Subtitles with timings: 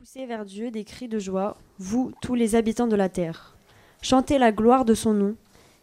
[0.00, 3.54] Poussez vers Dieu des cris de joie, vous, tous les habitants de la terre.
[4.00, 5.34] Chantez la gloire de son nom,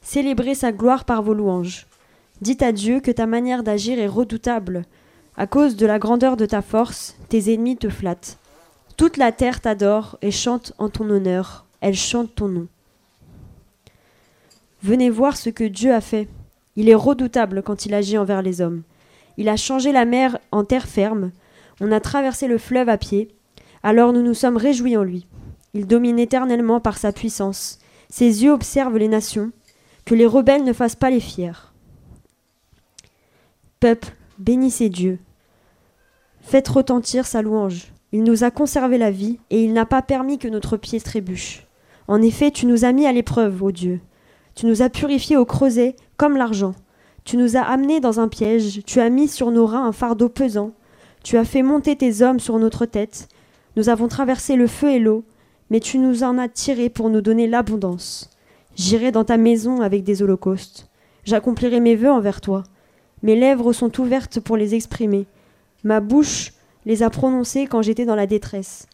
[0.02, 1.86] célébrez sa gloire par vos louanges.
[2.42, 4.86] Dites à Dieu que ta manière d'agir est redoutable.
[5.36, 8.40] À cause de la grandeur de ta force, tes ennemis te flattent.
[8.98, 12.68] Toute la terre t'adore et chante en ton honneur, elle chante ton nom.
[14.82, 16.28] Venez voir ce que Dieu a fait.
[16.76, 18.82] Il est redoutable quand il agit envers les hommes.
[19.38, 21.30] Il a changé la mer en terre ferme,
[21.80, 23.37] on a traversé le fleuve à pied,
[23.84, 25.28] alors nous nous sommes réjouis en lui.
[25.74, 27.80] Il domine éternellement par sa puissance.
[28.10, 29.52] Ses yeux observent les nations,
[30.06, 31.74] que les rebelles ne fassent pas les fiers.
[33.80, 35.20] Peuple, bénissez Dieu.
[36.42, 37.92] Faites retentir sa louange.
[38.14, 41.68] Il nous a conservé la vie, et il n'a pas permis que notre pied trébuche.
[42.08, 44.00] En effet, tu nous as mis à l'épreuve, ô Dieu.
[44.56, 46.74] Tu nous as purifiés au creuset comme l'argent.
[47.26, 50.30] Tu nous as amenés dans un piège, tu as mis sur nos reins un fardeau
[50.30, 50.72] pesant.
[51.24, 53.28] Tu as fait monter tes hommes sur notre tête.
[53.78, 55.24] Nous avons traversé le feu et l'eau,
[55.70, 58.32] mais tu nous en as tirés pour nous donner l'abondance.
[58.76, 60.90] J'irai dans ta maison avec des holocaustes.
[61.26, 62.64] J'accomplirai mes vœux envers toi.
[63.22, 65.28] Mes lèvres sont ouvertes pour les exprimer.
[65.84, 66.54] Ma bouche
[66.88, 68.88] les a prononcés quand j'étais dans la détresse.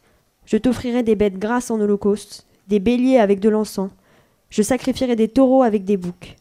[0.45, 3.91] Je t'offrirai des bêtes grasses en holocauste, des béliers avec de l'encens.
[4.49, 6.35] Je sacrifierai des taureaux avec des boucs.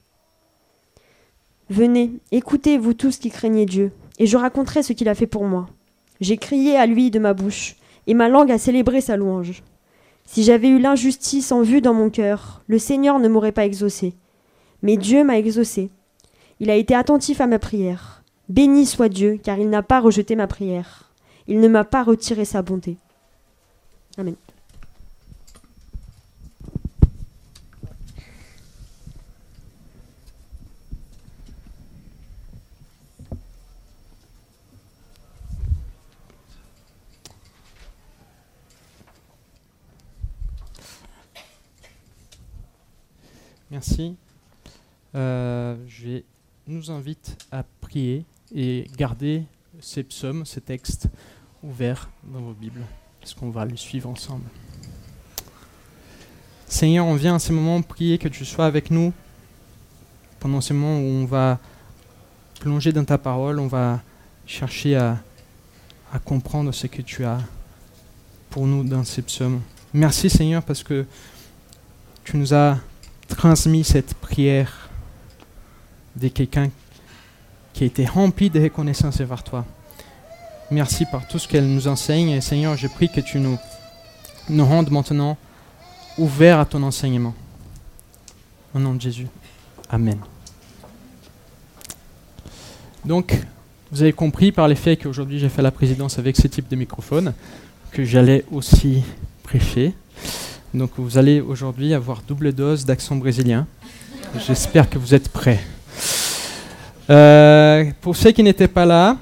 [1.70, 5.44] Venez, écoutez, vous tous qui craignez Dieu, et je raconterai ce qu'il a fait pour
[5.44, 5.68] moi.
[6.20, 9.62] J'ai crié à lui de ma bouche, et ma langue a célébré sa louange.
[10.24, 14.14] Si j'avais eu l'injustice en vue dans mon cœur, le Seigneur ne m'aurait pas exaucé.
[14.82, 15.90] Mais Dieu m'a exaucé.
[16.60, 18.22] Il a été attentif à ma prière.
[18.48, 21.12] Béni soit Dieu, car il n'a pas rejeté ma prière.
[21.48, 22.96] Il ne m'a pas retiré sa bonté.
[24.18, 24.34] Amen.
[43.72, 44.16] Merci.
[45.14, 46.20] Euh, je
[46.66, 49.44] nous invite à prier et garder
[49.80, 51.08] ces psaumes, ces textes
[51.62, 52.82] ouverts dans vos Bibles,
[53.18, 54.44] parce qu'on va les suivre ensemble.
[56.66, 59.10] Seigneur, on vient à ces moments prier que tu sois avec nous
[60.38, 61.58] pendant ces moments où on va
[62.60, 64.02] plonger dans ta parole, on va
[64.44, 65.16] chercher à,
[66.12, 67.40] à comprendre ce que tu as
[68.50, 69.62] pour nous dans ces psaumes.
[69.94, 71.06] Merci Seigneur parce que
[72.22, 72.78] tu nous as
[73.28, 74.90] transmis cette prière
[76.16, 76.70] de quelqu'un
[77.72, 79.64] qui a été rempli de reconnaissance envers toi.
[80.70, 82.30] Merci par tout ce qu'elle nous enseigne.
[82.30, 83.58] Et Seigneur, je prie que tu nous,
[84.48, 85.36] nous rendes maintenant
[86.18, 87.34] ouverts à ton enseignement.
[88.74, 89.26] Au nom de Jésus.
[89.90, 90.18] Amen.
[93.04, 93.38] Donc,
[93.90, 96.76] vous avez compris par les faits qu'aujourd'hui j'ai fait la présidence avec ce type de
[96.76, 97.34] microphone,
[97.90, 99.02] que j'allais aussi
[99.42, 99.92] prêcher.
[100.74, 103.66] Donc vous allez aujourd'hui avoir double dose d'accent brésilien.
[104.38, 105.60] J'espère que vous êtes prêts.
[107.10, 109.18] Euh, pour ceux qui n'étaient pas là,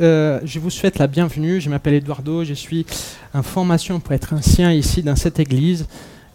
[0.00, 1.60] euh, je vous souhaite la bienvenue.
[1.60, 2.86] Je m'appelle Eduardo, je suis
[3.34, 5.86] en formation pour être ancien ici dans cette église.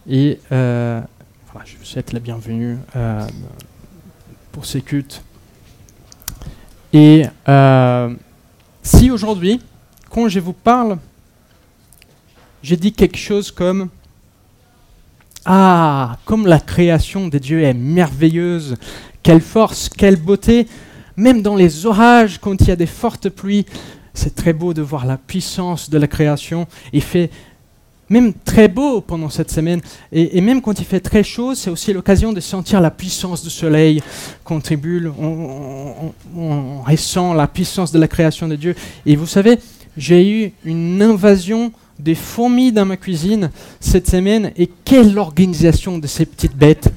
[0.08, 1.02] Et euh,
[1.52, 2.78] voilà, je vous souhaite la bienvenue
[4.52, 5.24] pour ces cultes.
[6.94, 7.24] Et
[8.84, 9.60] si aujourd'hui,
[10.12, 11.00] quand je vous parle,
[12.62, 13.90] je dis quelque chose comme
[15.50, 18.76] ah, comme la création des dieux est merveilleuse,
[19.24, 20.68] quelle force, quelle beauté,
[21.16, 23.66] même dans les orages, quand il y a des fortes pluies,
[24.14, 26.68] c'est très beau de voir la puissance de la création.
[26.92, 27.30] Il fait
[28.10, 29.80] même très beau pendant cette semaine.
[30.12, 33.50] Et, même quand il fait très chaud, c'est aussi l'occasion de sentir la puissance du
[33.50, 34.04] soleil
[34.44, 35.10] contribue.
[35.18, 38.76] On, on, ressent la puissance de la création de Dieu.
[39.06, 39.60] Et vous savez,
[39.96, 46.08] j'ai eu une invasion des fourmis dans ma cuisine cette semaine et quelle organisation de
[46.08, 46.92] ces petites bêtes.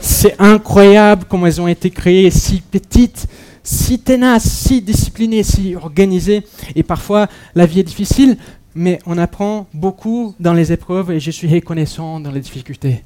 [0.00, 3.26] C'est incroyable comment elles ont été créées, si petites,
[3.62, 6.44] si tenaces, si disciplinées, si organisées.
[6.74, 8.36] Et parfois, la vie est difficile,
[8.74, 13.02] mais on apprend beaucoup dans les épreuves et je suis reconnaissant dans les difficultés.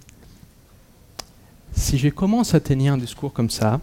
[1.75, 3.81] Si je commence à tenir un discours comme ça,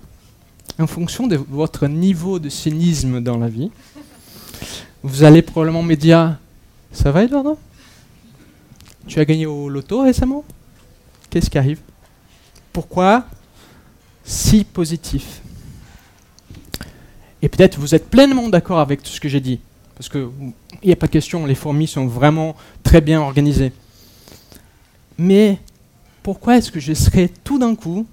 [0.78, 3.72] en fonction de votre niveau de cynisme dans la vie,
[5.02, 6.38] vous allez probablement me dire
[6.92, 7.58] ça va, Eduardo
[9.08, 10.44] Tu as gagné au loto récemment?
[11.30, 11.80] Qu'est-ce qui arrive?
[12.74, 13.26] Pourquoi
[14.24, 15.42] si positif?
[17.42, 19.60] Et peut-être vous êtes pleinement d'accord avec tout ce que j'ai dit.
[19.96, 20.30] Parce qu'il
[20.84, 23.72] n'y a pas de question, les fourmis sont vraiment très bien organisées.
[25.18, 25.60] Mais
[26.22, 28.06] pourquoi est-ce que je serais tout d'un coup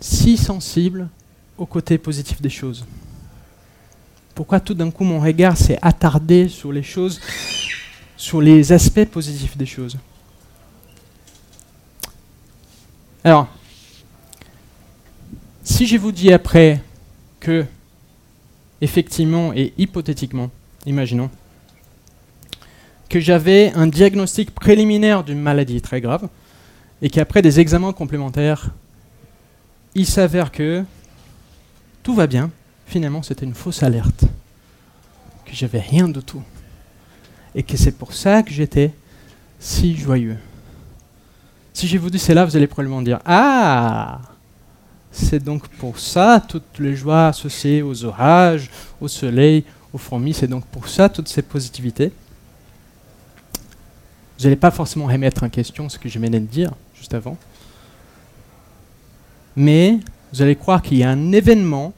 [0.00, 1.08] si sensible
[1.58, 2.86] au côté positif des choses?
[4.34, 7.20] Pourquoi tout d'un coup mon regard s'est attardé sur les choses
[8.16, 9.96] sur les aspects positifs des choses.
[13.24, 13.48] Alors,
[15.64, 16.80] si je vous dis après
[17.40, 17.64] que,
[18.80, 20.50] effectivement et hypothétiquement,
[20.86, 21.30] imaginons,
[23.08, 26.28] que j'avais un diagnostic préliminaire d'une maladie très grave,
[27.02, 28.70] et qu'après des examens complémentaires,
[29.94, 30.84] il s'avère que
[32.02, 32.50] tout va bien,
[32.86, 34.24] finalement c'était une fausse alerte,
[35.44, 36.42] que j'avais rien de tout,
[37.56, 38.92] et que c'est pour ça que j'étais
[39.58, 40.36] si joyeux.
[41.72, 44.20] Si je vous dis cela, vous allez probablement dire Ah
[45.10, 48.70] C'est donc pour ça toutes les joies associées aux orages,
[49.00, 52.12] au soleil, aux fourmis, c'est donc pour ça toutes ces positivités.
[54.38, 57.38] Vous n'allez pas forcément remettre en question ce que je venais de dire juste avant.
[59.56, 59.98] Mais
[60.30, 61.94] vous allez croire qu'il y a un événement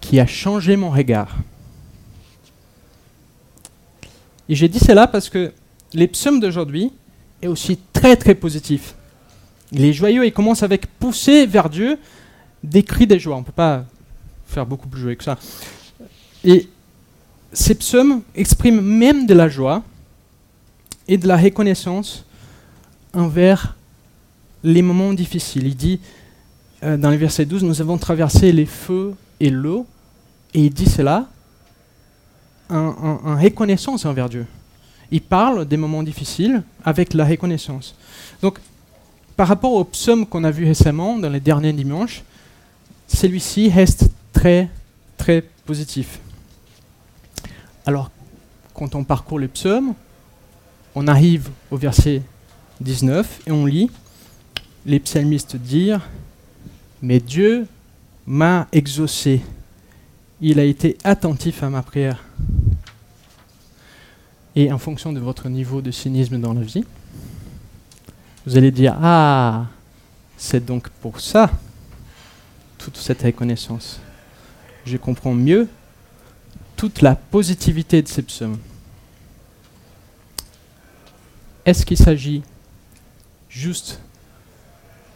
[0.00, 1.36] qui a changé mon regard.
[4.48, 5.52] Et j'ai dit cela parce que
[5.92, 6.92] les psaumes d'aujourd'hui
[7.42, 8.94] est aussi très très positif.
[9.72, 11.98] Il est joyeux, il commence avec pousser vers Dieu
[12.64, 13.36] des cris de joie.
[13.36, 13.84] On ne peut pas
[14.46, 15.38] faire beaucoup plus joyeux que ça.
[16.44, 16.68] Et
[17.52, 19.82] ces psaumes expriment même de la joie
[21.06, 22.24] et de la reconnaissance
[23.12, 23.76] envers
[24.62, 25.66] les moments difficiles.
[25.66, 26.00] Il dit
[26.82, 29.86] euh, dans le verset 12, nous avons traversé les feux et l'eau,
[30.54, 31.28] et il dit cela
[32.70, 34.46] en reconnaissance envers Dieu
[35.10, 37.94] il parle des moments difficiles avec la reconnaissance.
[38.42, 38.58] Donc,
[39.36, 42.22] par rapport au psaume qu'on a vu récemment dans les derniers dimanches,
[43.06, 44.68] celui-ci reste très,
[45.16, 46.20] très positif.
[47.86, 48.10] Alors,
[48.74, 49.94] quand on parcourt le psaume,
[50.94, 52.22] on arrive au verset
[52.80, 53.90] 19 et on lit
[54.84, 56.06] les psalmistes dire
[57.00, 57.66] Mais Dieu
[58.26, 59.40] m'a exaucé,
[60.40, 62.24] il a été attentif à ma prière
[64.58, 66.84] et en fonction de votre niveau de cynisme dans la vie,
[68.44, 69.66] vous allez dire Ah,
[70.36, 71.48] c'est donc pour ça
[72.76, 74.00] toute cette reconnaissance.
[74.84, 75.68] Je comprends mieux
[76.74, 78.58] toute la positivité de ces psaumes.
[81.64, 82.42] Est-ce qu'il s'agit
[83.48, 84.00] juste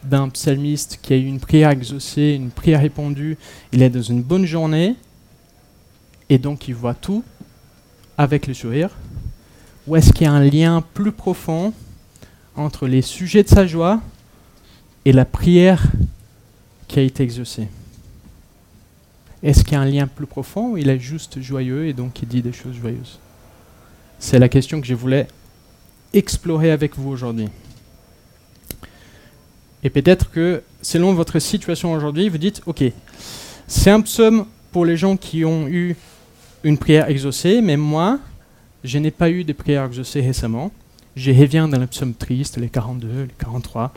[0.04, 3.36] d'un psalmiste qui a eu une prière exaucée, une prière répondue,
[3.72, 4.94] il est dans une bonne journée,
[6.28, 7.24] et donc il voit tout
[8.16, 8.90] avec le sourire?
[9.86, 11.72] Ou est-ce qu'il y a un lien plus profond
[12.56, 14.00] entre les sujets de sa joie
[15.04, 15.82] et la prière
[16.88, 17.68] qui a été exaucée?
[19.42, 22.22] Est-ce qu'il y a un lien plus profond ou il est juste joyeux et donc
[22.22, 23.18] il dit des choses joyeuses?
[24.20, 25.26] C'est la question que je voulais
[26.12, 27.48] explorer avec vous aujourd'hui.
[29.82, 32.84] Et peut-être que selon votre situation aujourd'hui, vous dites, ok,
[33.66, 35.96] c'est un psaume pour les gens qui ont eu
[36.62, 38.20] une prière exaucée, mais moi,
[38.84, 40.70] je n'ai pas eu de prières exaucées récemment.
[41.14, 43.92] Je reviens dans les psaumes tristes, les 42, les 43.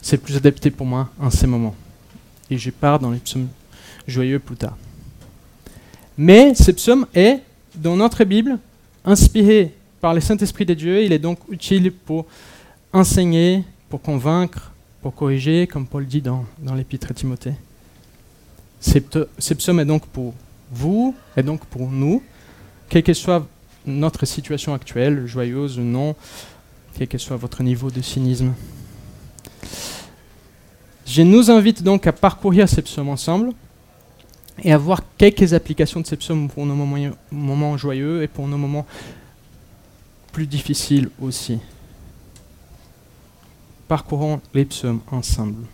[0.00, 1.74] C'est plus adapté pour moi en ces moments.
[2.50, 3.48] Et je pars dans les psaumes
[4.06, 4.76] joyeux plus tard.
[6.16, 7.40] Mais ce psaume est,
[7.74, 8.58] dans notre Bible,
[9.04, 11.02] inspiré par le Saint-Esprit de Dieu.
[11.02, 12.26] Il est donc utile pour
[12.92, 16.44] enseigner, pour convaincre, pour corriger, comme Paul dit dans,
[16.74, 17.54] l'Épître à Timothée.
[18.80, 20.34] Ce psaume est donc pour
[20.70, 22.22] vous, et donc pour nous,
[22.88, 23.46] quel que soit
[23.86, 26.14] notre situation actuelle, joyeuse ou non,
[26.94, 28.54] quel que soit votre niveau de cynisme.
[31.06, 33.52] Je nous invite donc à parcourir ces psaumes ensemble
[34.62, 36.74] et à voir quelques applications de ces psaumes pour nos
[37.30, 38.86] moments, joyeux et pour nos moments
[40.32, 41.58] plus difficiles aussi.
[43.88, 45.66] Parcourons les psaumes ensemble.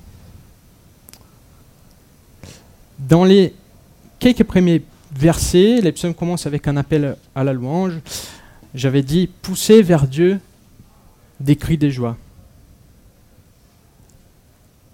[2.99, 3.55] Dans les
[4.19, 4.83] quelques premiers
[5.19, 7.95] verset, les psaumes commencent avec un appel à la louange.
[8.75, 10.39] J'avais dit pousser vers Dieu
[11.41, 12.17] des cris de joie.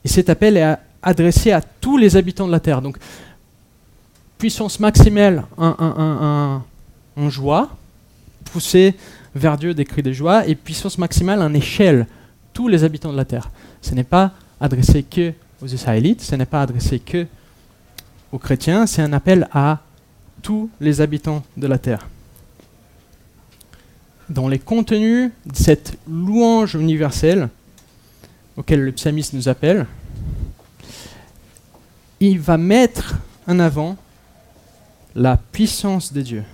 [0.04, 2.80] Et cet appel est adressé à tous les habitants de la terre.
[2.80, 2.96] Donc,
[4.38, 6.60] puissance maximale en,
[7.28, 7.70] joie,
[8.44, 8.94] pousser
[9.34, 12.06] vers Dieu des cris de joie, et puissance maximale en échelle,
[12.52, 13.50] tous les habitants de la terre.
[13.82, 17.26] Ce n'est pas adressé que aux Israélites, ce n'est pas adressé que
[18.32, 19.80] aux chrétiens, c'est un appel à
[20.44, 22.06] tous les habitants de la terre.
[24.28, 27.48] Dans les contenus de cette louange universelle
[28.56, 29.86] auquel le psalmiste nous appelle,
[32.20, 33.96] il va mettre en avant
[35.14, 36.44] la puissance de Dieu.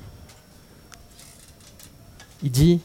[2.43, 2.81] Il dit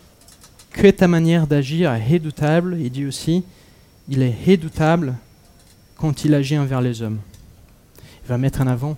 [0.72, 2.78] que ta manière d'agir est redoutable.
[2.80, 3.44] Il dit aussi,
[4.10, 5.16] il est redoutable
[5.98, 7.20] quand il agit envers les hommes.
[8.24, 8.98] Il va mettre en avant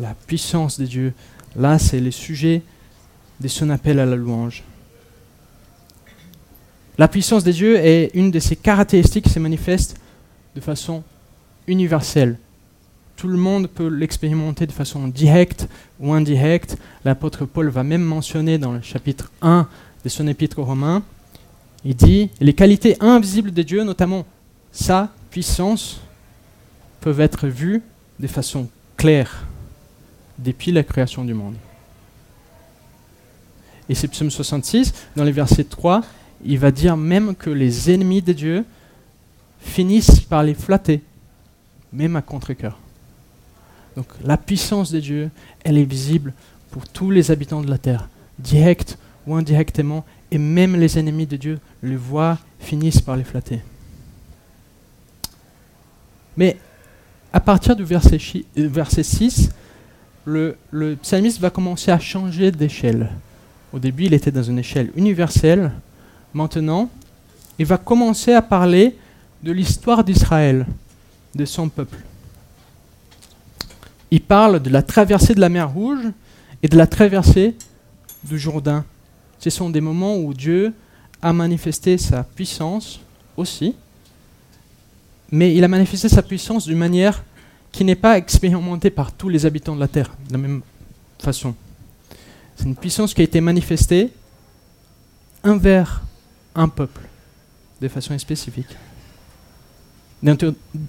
[0.00, 1.14] la puissance de Dieu,
[1.56, 2.62] Là, c'est le sujet
[3.40, 4.62] de son appel à la louange.
[6.98, 9.96] La puissance des dieux est une de ces caractéristiques qui se manifeste
[10.54, 11.02] de façon
[11.66, 12.38] universelle.
[13.16, 15.68] Tout le monde peut l'expérimenter de façon directe
[16.00, 16.76] ou indirecte.
[17.04, 19.68] L'apôtre Paul va même mentionner dans le chapitre 1
[20.04, 21.02] de son épître aux Romains,
[21.84, 24.24] il dit, les qualités invisibles de Dieu, notamment
[24.70, 26.00] sa puissance,
[27.00, 27.82] peuvent être vues
[28.20, 29.46] de façon claire
[30.42, 31.54] depuis la création du monde.
[33.88, 36.02] Et c'est psaume 66, dans les versets 3,
[36.44, 38.64] il va dire même que les ennemis de Dieu
[39.60, 41.02] finissent par les flatter,
[41.92, 42.78] même à contre-coeur.
[43.96, 45.30] Donc la puissance de Dieu,
[45.64, 46.32] elle est visible
[46.70, 48.08] pour tous les habitants de la terre,
[48.38, 53.60] direct ou indirectement, et même les ennemis de Dieu le voient, finissent par les flatter.
[56.36, 56.56] Mais
[57.32, 58.18] à partir du verset,
[58.58, 59.50] euh, verset 6,
[60.24, 60.56] le,
[61.02, 63.10] psalmiste va commencer à changer d'échelle.
[63.72, 65.72] Au début, il était dans une échelle universelle.
[66.34, 66.90] Maintenant,
[67.58, 68.96] il va commencer à parler
[69.42, 70.66] de l'histoire d'Israël,
[71.34, 71.98] de son peuple.
[74.10, 76.06] Il parle de la traversée de la mer Rouge
[76.62, 77.56] et de la traversée
[78.24, 78.84] du Jourdain.
[79.38, 80.72] Ce sont des moments où Dieu
[81.20, 83.00] a manifesté sa puissance
[83.36, 83.74] aussi,
[85.30, 87.24] mais il a manifesté sa puissance d'une manière
[87.72, 90.60] qui n'est pas expérimentée par tous les habitants de la terre de la même
[91.18, 91.54] façon.
[92.54, 94.10] C'est une puissance qui a été manifestée
[95.42, 96.02] envers
[96.54, 97.00] un peuple
[97.80, 98.68] de façon spécifique.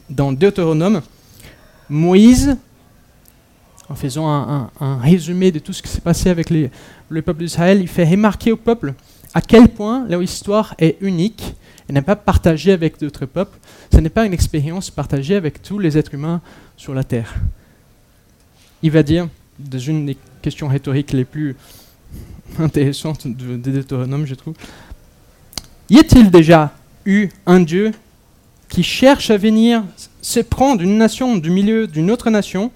[0.10, 1.02] Dans Deutéronome,
[1.90, 2.56] Moïse,
[3.90, 7.88] en faisant un, résumé de tout ce qui s'est passé avec le peuple d'Israël, il
[7.88, 8.94] fait remarquer au peuple
[9.34, 11.56] à quel point leur histoire est unique
[11.90, 13.58] et n'est pas partagée avec d'autres peuples.
[13.92, 16.42] Ce n'est pas une expérience partagée avec tous les êtres humains
[16.78, 17.34] sur la terre.
[18.82, 19.28] Il va dire,
[19.60, 21.56] dans une des questions rhétoriques les plus
[22.60, 24.56] intéressantes de, de Deutéronome, je trouve,
[25.90, 26.74] y a-t-il déjà
[27.06, 27.92] eu un Dieu
[28.70, 29.84] qui cherche à venir
[30.22, 32.72] se prendre une nation du milieu d'une autre nation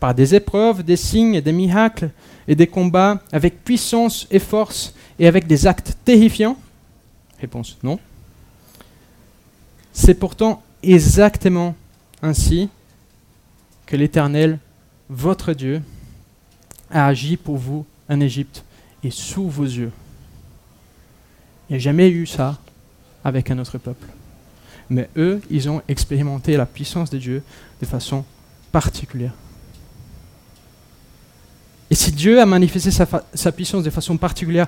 [0.00, 2.10] par des épreuves, des signes, des miracles
[2.48, 6.56] et des combats avec puissance et force et avec des actes terrifiants
[7.40, 7.98] Réponse non.
[9.92, 11.74] C'est pourtant exactement
[12.22, 12.68] ainsi
[13.84, 14.58] que l'Éternel,
[15.08, 15.82] votre Dieu,
[16.90, 18.64] a agi pour vous en Égypte
[19.02, 19.92] et sous vos yeux.
[21.68, 22.58] Il n'y a jamais eu ça
[23.24, 24.06] avec un autre peuple.
[24.88, 27.42] Mais eux, ils ont expérimenté la puissance de Dieu
[27.80, 28.24] de façon
[28.70, 29.34] particulière.
[31.90, 34.66] Et si Dieu a manifesté sa, puissance de façon particulière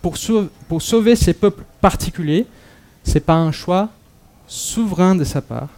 [0.00, 2.46] pour, sauver ces peuples particuliers,
[3.04, 3.90] ce n'est pas un choix
[4.46, 5.68] souverain de sa part.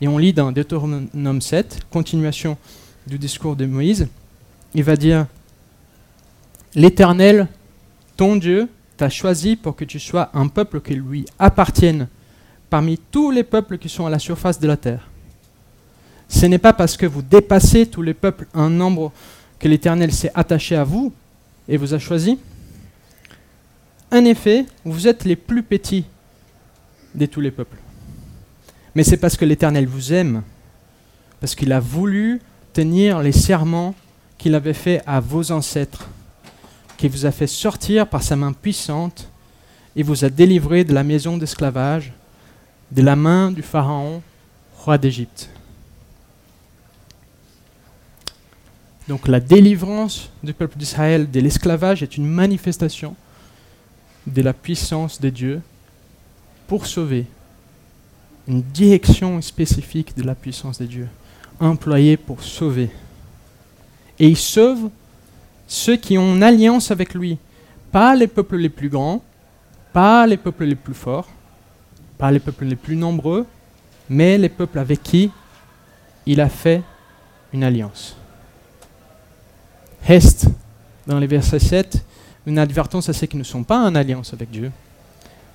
[0.00, 2.56] Et on lit dans Deutéronome 7, continuation
[3.06, 4.08] du discours de Moïse,
[4.74, 5.26] il va dire
[6.74, 7.48] L'Éternel,
[8.16, 12.06] ton Dieu, t'a choisi pour que tu sois un peuple qui lui appartienne
[12.68, 15.08] parmi tous les peuples qui sont à la surface de la terre.
[16.28, 19.12] Ce n'est pas parce que vous dépassez tous les peuples un nombre
[19.60, 21.12] que l'Éternel s'est attaché à vous
[21.68, 22.38] et vous a choisi
[24.10, 26.04] En effet, vous êtes les plus petits
[27.14, 27.76] de tous les peuples.
[28.94, 30.42] Mais c'est parce que l'Éternel vous aime,
[31.38, 32.40] parce qu'il a voulu
[32.72, 33.94] tenir les serments
[34.38, 36.08] qu'il avait faits à vos ancêtres,
[36.96, 39.30] qu'il vous a fait sortir par sa main puissante
[39.94, 42.12] et vous a délivré de la maison d'esclavage,
[42.90, 44.22] de la main du Pharaon,
[44.78, 45.50] roi d'Égypte.
[49.10, 53.16] Donc la délivrance du peuple d'Israël de l'esclavage est une manifestation
[54.24, 55.62] de la puissance de Dieu
[56.68, 57.26] pour sauver,
[58.46, 61.08] une direction spécifique de la puissance de Dieu,
[61.58, 62.88] employée pour sauver.
[64.20, 64.90] Et il sauve
[65.66, 67.36] ceux qui ont une alliance avec lui,
[67.90, 69.24] pas les peuples les plus grands,
[69.92, 71.28] pas les peuples les plus forts,
[72.16, 73.44] pas les peuples les plus nombreux,
[74.08, 75.32] mais les peuples avec qui
[76.26, 76.84] il a fait
[77.52, 78.14] une alliance
[80.02, 80.46] reste
[81.06, 82.04] dans les versets 7
[82.46, 84.72] une advertence à ceux qui ne sont pas en alliance avec Dieu,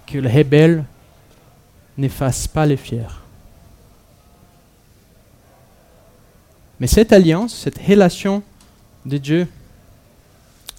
[0.05, 0.85] que le rebelle
[1.97, 3.07] n'efface pas les fiers.
[6.79, 8.43] Mais cette alliance, cette relation
[9.05, 9.47] de Dieu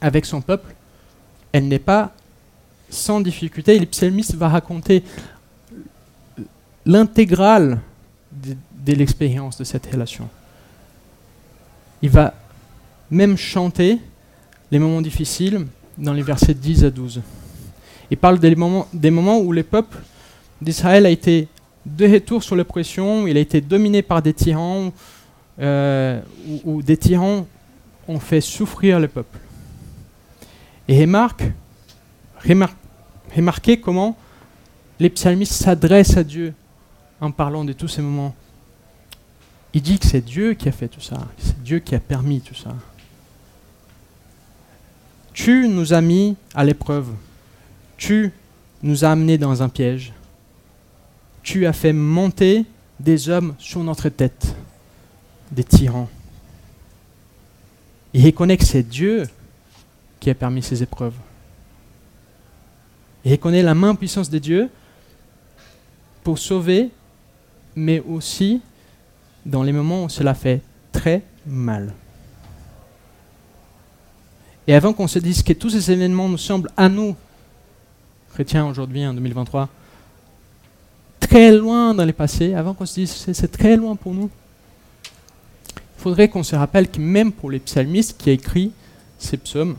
[0.01, 0.75] avec son peuple,
[1.53, 2.13] elle n'est pas
[2.91, 3.79] sans difficulté.
[3.79, 5.03] le psalmiste va raconter
[6.85, 7.81] l'intégrale
[8.31, 10.29] de, de l'expérience de cette relation.
[12.03, 12.35] Il va
[13.11, 13.99] même chanter
[14.71, 15.67] les moments difficiles
[15.99, 17.23] dans les versets 10 à 12.
[18.11, 19.99] Il parle des moments, où le peuple
[20.61, 21.49] d'Israël a été
[21.85, 24.93] de retour sur l'oppression, il a été dominé par des tyrans,
[25.61, 26.21] euh,
[26.65, 27.47] où, des tyrans
[28.09, 29.39] ont fait souffrir le peuple.
[30.89, 31.45] Et remarque,
[33.35, 34.17] remarquez comment
[35.01, 36.55] les psalmistes s'adressent à Dieu
[37.21, 38.35] en parlant de tous ces moments.
[39.75, 42.41] Il dit que c'est Dieu qui a fait tout ça, c'est Dieu qui a permis
[42.41, 42.75] tout ça.
[45.37, 47.13] Tu nous as mis à l'épreuve,
[47.99, 48.33] tu
[48.83, 50.15] nous as amenés dans un piège,
[51.43, 52.65] tu as fait monter
[52.99, 54.57] des hommes sur notre tête,
[55.53, 56.09] des tyrans.
[58.15, 59.25] Il reconnaît que c'est Dieu
[60.21, 61.15] qui a permis ces épreuves.
[63.23, 64.71] Il reconnaît la main puissance de Dieu
[66.25, 66.89] pour sauver,
[67.77, 68.63] mais aussi
[69.45, 70.63] dans les moments où cela fait
[70.93, 71.93] très mal.
[74.67, 77.15] Et avant qu'on se dise que tous ces événements nous semblent à nous,
[78.33, 79.69] chrétiens aujourd'hui en 2023,
[81.21, 84.31] très loin dans les passés, avant qu'on se dise c'est très loin pour nous,
[85.75, 88.73] il faudrait qu'on se rappelle que même pour les psalmistes qui a écrit
[89.19, 89.77] ces psaumes,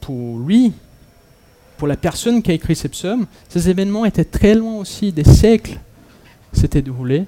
[0.00, 0.72] pour lui,
[1.78, 5.24] pour la personne qui a écrit ces psaumes, ces événements étaient très loin aussi des
[5.24, 5.78] siècles
[6.52, 7.24] s'étaient déroulés.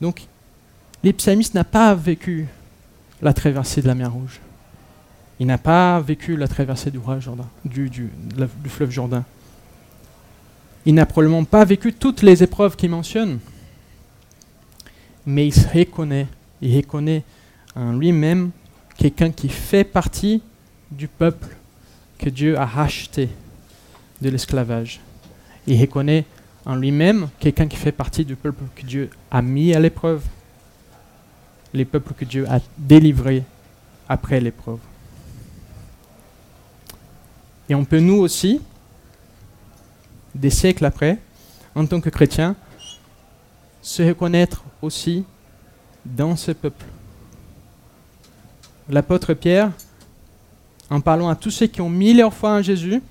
[0.00, 0.26] Donc,
[1.02, 2.46] les psalmistes n'ont pas vécu
[3.22, 4.40] la traversée de la mer Rouge.
[5.40, 8.10] Il n'a pas vécu la traversée du, Jordan, du, du
[8.68, 9.24] fleuve Jourdain.
[10.84, 13.38] Il n'a probablement pas vécu toutes les épreuves qu'il mentionne.
[15.26, 16.26] Mais il se reconnaît,
[16.62, 17.22] il reconnaît
[17.76, 18.50] en lui-même
[18.96, 20.42] quelqu'un qui fait partie
[20.90, 21.46] du peuple
[22.18, 23.28] que Dieu a racheté
[24.20, 25.00] de l'esclavage.
[25.66, 26.24] Il reconnaît
[26.64, 30.22] en lui-même quelqu'un qui fait partie du peuple que Dieu a mis à l'épreuve,
[31.74, 33.44] les peuples que Dieu a délivrés
[34.08, 34.78] après l'épreuve.
[37.68, 38.60] Et on peut nous aussi,
[40.34, 41.18] des siècles après,
[41.74, 42.56] en tant que chrétiens,
[43.82, 45.24] se reconnaître aussi
[46.04, 46.86] dans ce peuple.
[48.88, 49.70] L'apôtre Pierre,
[50.88, 53.02] en parlant à tous ceux qui ont mis leur foi en Jésus,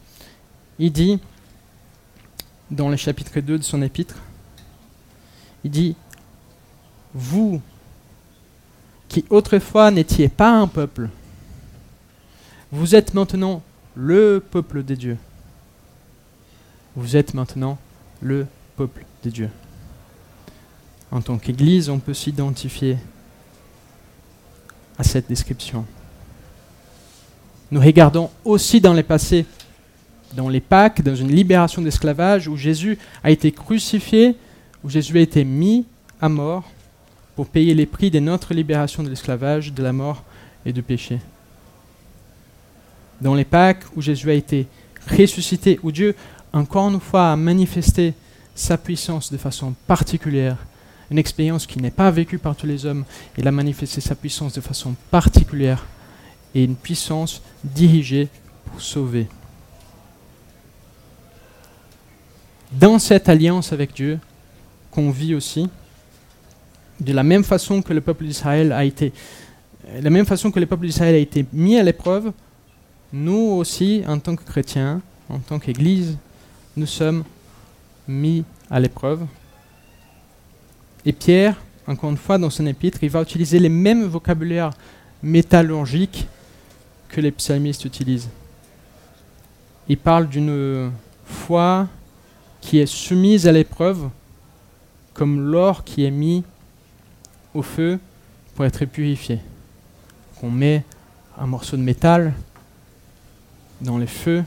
[0.80, 1.20] il dit,
[2.72, 4.16] dans le chapitre 2 de son épître,
[5.64, 5.96] il dit,
[7.14, 7.62] vous
[9.07, 11.09] qui autrefois n'étiez pas un peuple,
[12.72, 13.61] vous êtes maintenant
[13.96, 15.17] le peuple des dieux.
[16.96, 17.77] Vous êtes maintenant
[18.22, 19.50] le peuple des dieux.
[21.11, 22.98] En tant qu'Église, on peut s'identifier
[24.98, 25.85] à cette description.
[27.72, 29.46] Nous regardons aussi dans le passé,
[30.35, 34.35] dans les Pâques, dans une libération d'esclavage, où Jésus a été crucifié,
[34.83, 35.85] où Jésus a été mis
[36.20, 36.63] à mort
[37.38, 40.24] pour payer les prix de notre libération de l'esclavage, de la mort
[40.66, 41.20] et du péché
[43.22, 44.68] dans les Pâques, où Jésus a été
[45.08, 46.16] ressuscité, où Dieu,
[46.52, 48.16] encore une fois, a manifesté
[48.56, 50.58] sa puissance de façon particulière,
[51.12, 53.06] une expérience qui n'est pas vécue par tous les hommes,
[53.38, 55.86] il a manifesté sa puissance de façon particulière
[56.56, 58.30] et une puissance dirigée
[58.66, 59.28] pour sauver.
[62.72, 64.20] Dans cette alliance avec Dieu,
[64.90, 65.70] qu'on vit aussi,
[67.00, 69.14] de la même façon que le peuple d'Israël a été,
[69.98, 72.31] de la même façon que le peuple d'Israël a été mis à l'épreuve,
[73.14, 76.18] nous aussi, en tant que chrétiens, en tant qu'Église,
[76.75, 77.24] nous sommes
[78.07, 79.25] mis à l'épreuve.
[81.05, 81.55] Et Pierre,
[81.88, 84.72] encore une fois, dans son épître, il va utiliser les mêmes vocabulaires
[85.24, 86.27] métallurgiques
[87.10, 88.29] que les psalmistes utilisent.
[89.88, 90.92] Il parle d'une
[91.25, 91.88] foi
[92.60, 94.10] qui est soumise à l'épreuve,
[95.14, 96.44] comme l'or qui est mis
[97.53, 98.00] au feu
[98.55, 99.40] pour être purifié.
[100.42, 100.83] On met
[101.38, 102.33] un morceau de métal
[103.81, 104.44] dans les feux,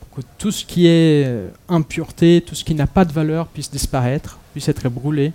[0.00, 3.70] pour que tout ce qui est impureté, tout ce qui n'a pas de valeur puisse
[3.70, 5.32] disparaître, puisse être brûlé.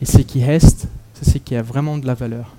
[0.00, 2.52] Et ce qui reste, c'est ce qui a vraiment de la valeur.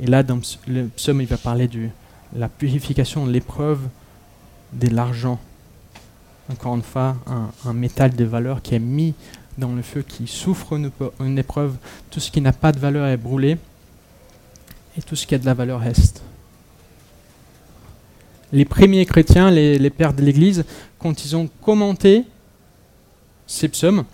[0.00, 1.88] Et là, dans le psaume, il va parler de
[2.34, 3.80] la purification, l'épreuve
[4.72, 5.38] de l'argent.
[6.50, 7.16] Encore une fois,
[7.64, 9.14] un, métal de valeur qui est mis
[9.58, 10.74] dans le feu, qui souffre
[11.20, 11.76] une, épreuve.
[12.10, 13.56] Tout ce qui n'a pas de valeur est brûlé.
[14.96, 16.22] Et tout ce qui a de la valeur reste
[18.54, 20.64] les premiers chrétiens, les, pères de l'Église,
[20.98, 22.22] quand ils ont commenté
[23.46, 24.04] ces psaumes,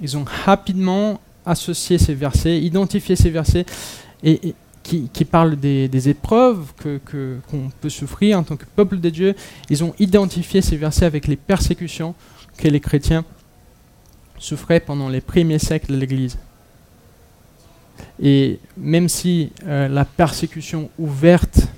[0.00, 3.66] ils ont rapidement associé ces versets, identifié ces versets
[4.22, 7.38] et, qui, parlent des, épreuves qu'on que,
[7.80, 9.34] peut souffrir en tant que peuple de Dieu.
[9.68, 12.14] Ils ont identifié ces versets avec les persécutions
[12.56, 13.24] que les chrétiens
[14.38, 16.38] souffraient pendant les premiers siècles de l'Église.
[18.20, 21.68] Et même si euh, la persécution ouverte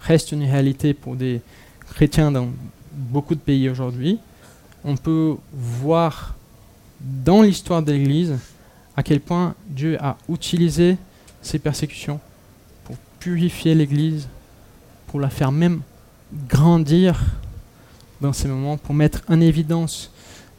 [0.00, 1.40] reste une réalité pour des
[1.94, 2.48] chrétiens dans
[2.92, 4.18] beaucoup de pays aujourd'hui,
[4.84, 6.34] on peut voir
[7.00, 8.38] dans l'histoire de l'Église
[8.96, 10.96] à quel point Dieu a utilisé
[11.42, 12.20] ces persécutions
[12.84, 14.28] pour purifier l'Église,
[15.06, 15.80] pour la faire même
[16.48, 17.20] grandir
[18.20, 20.12] dans ces moments pour mettre en évidence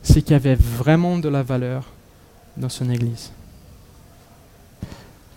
[0.04, 1.86] ce qui avait vraiment de la valeur
[2.58, 3.32] dans son Église.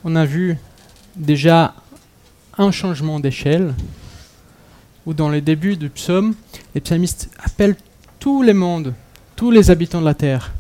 [0.05, 0.57] On a vu
[1.17, 1.75] déjà
[2.59, 3.75] un changement d'échelle,
[5.07, 6.35] où dans le début du psaume,
[6.75, 7.77] les psalmistes appellent
[8.19, 8.95] tous les mondes,
[9.37, 10.53] tous les habitants de la terre,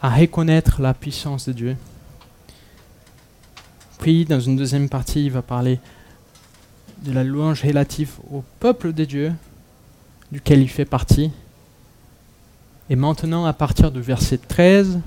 [0.00, 1.76] à reconnaître la puissance de Dieu.
[3.98, 5.80] Puis, dans une deuxième partie, il va parler
[7.02, 9.32] de la louange relative au peuple de Dieu,
[10.30, 11.30] duquel il fait partie.
[12.88, 15.00] Et maintenant, à partir du verset 13,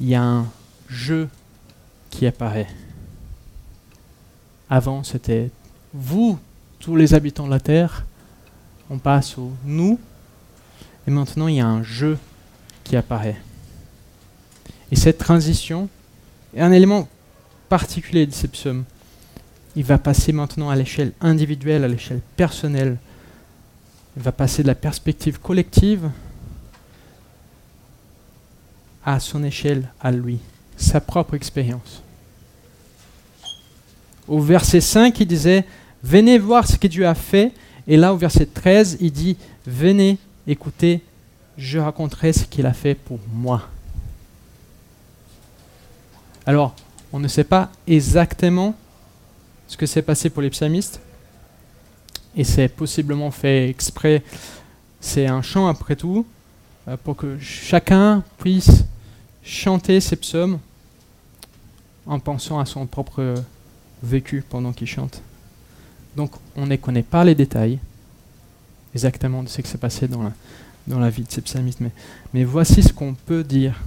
[0.00, 0.46] il y a un
[0.88, 1.26] je
[2.10, 2.68] qui apparaît.
[4.68, 5.50] Avant, c'était
[5.94, 6.38] vous,
[6.80, 8.04] tous les habitants de la terre.
[8.90, 9.98] On passe au nous.
[11.06, 12.16] Et maintenant, il y a un je
[12.82, 13.36] qui apparaît.
[14.90, 15.88] Et cette transition
[16.54, 17.08] est un élément
[17.68, 18.84] particulier de ces psaumes.
[19.76, 22.96] Il va passer maintenant à l'échelle individuelle, à l'échelle personnelle.
[24.16, 26.10] Il va passer de la perspective collective
[29.04, 30.38] à son échelle, à lui,
[30.76, 32.02] sa propre expérience.
[34.26, 35.64] Au verset 5, il disait,
[36.02, 37.52] venez voir ce que Dieu a fait.
[37.86, 41.02] Et là, au verset 13, il dit, venez écouter,
[41.56, 43.68] je raconterai ce qu'il a fait pour moi.
[46.44, 46.74] Alors,
[47.12, 48.74] on ne sait pas exactement
[49.68, 51.00] ce que s'est passé pour les psalmistes.
[52.36, 54.22] Et c'est possiblement fait exprès.
[55.00, 56.26] C'est un chant après tout,
[56.88, 58.84] euh, pour que chacun puisse
[59.42, 60.58] chanter ses psaumes
[62.06, 63.34] en pensant à son propre
[64.02, 65.22] vécu pendant qu'il chante.
[66.16, 67.78] Donc on ne connaît pas les détails
[68.94, 70.22] exactement de ce qui s'est passé dans
[70.98, 71.80] la, vie de ces psalmistes,
[72.32, 73.78] mais voici ce qu'on peut dire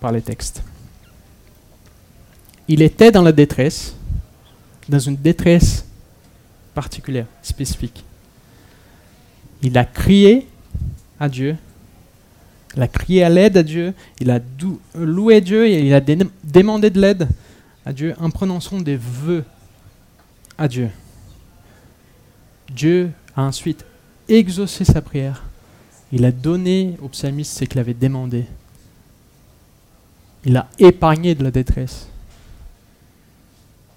[0.00, 0.62] par les textes.
[2.68, 3.94] Il était dans la détresse,
[4.88, 5.86] dans une détresse
[6.78, 8.04] particulière, spécifique.
[9.62, 10.46] Il a crié
[11.18, 11.56] à Dieu,
[12.76, 14.38] il a crié à l'aide à Dieu, il a
[14.94, 16.00] loué Dieu et il a
[16.44, 17.26] demandé de l'aide
[17.84, 19.44] à Dieu en prononçant des vœux
[20.56, 20.88] à Dieu.
[22.70, 23.84] Dieu a ensuite
[24.28, 25.42] exaucé sa prière.
[26.12, 28.44] Il a donné au psalmiste ce qu'il avait demandé.
[30.44, 32.06] Il a épargné de la détresse.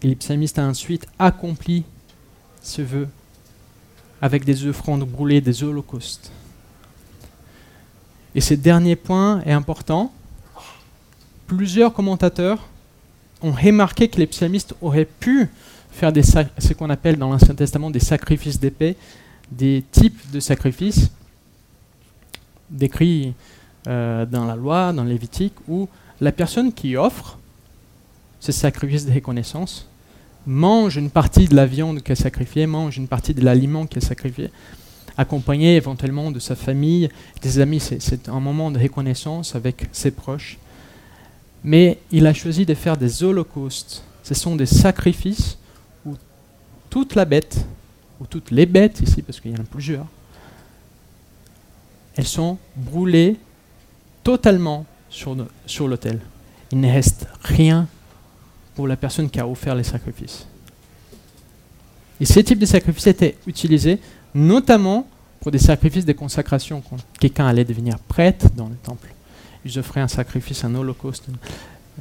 [0.01, 1.83] Et le psalmiste a ensuite accompli
[2.61, 3.07] ce vœu
[4.21, 6.31] avec des offrandes brûlées, des holocaustes.
[8.35, 10.13] Et ce dernier point est important.
[11.47, 12.67] Plusieurs commentateurs
[13.41, 15.49] ont remarqué que les psalmistes auraient pu
[15.91, 18.95] faire des ce qu'on appelle dans l'Ancien Testament des sacrifices d'épée,
[19.51, 21.11] des types de sacrifices
[22.69, 23.33] décrits
[23.87, 25.89] euh, dans la loi, dans Lévitique, où
[26.21, 27.37] la personne qui offre
[28.39, 29.87] ce sacrifice de reconnaissance
[30.45, 34.51] mange une partie de la viande qu'elle sacrifiée, mange une partie de l'aliment qu'elle sacrifiait,
[35.17, 37.09] accompagné éventuellement de sa famille,
[37.41, 37.79] des amis.
[37.79, 40.57] C'est un moment de reconnaissance avec ses proches
[41.63, 44.03] mais il a choisi de faire des holocaustes.
[44.23, 45.57] Ce sont des sacrifices
[46.05, 46.15] où
[46.89, 47.65] toute la bête,
[48.19, 50.05] ou toutes les bêtes ici, parce qu'il y en a plusieurs,
[52.15, 53.37] elles sont brûlées
[54.23, 56.19] totalement sur l'autel.
[56.71, 57.87] Il ne reste rien
[58.87, 60.45] la personne qui a offert les sacrifices.
[62.19, 63.99] Et ces types de sacrifices étaient utilisés
[64.35, 65.07] notamment
[65.39, 69.13] pour des sacrifices de consacration, quand quelqu'un allait devenir prêtre dans le temple
[69.65, 71.27] ils offraient un sacrifice, un holocauste,